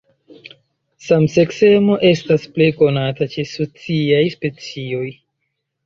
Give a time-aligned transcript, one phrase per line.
[1.07, 5.09] Samseksemo estas plej konata ĉe sociaj specioj.